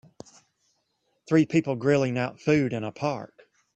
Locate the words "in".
2.73-2.83